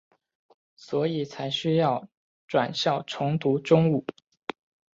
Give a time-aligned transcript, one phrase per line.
[0.77, 2.09] 所以才需要
[2.47, 4.03] 转校重读中五。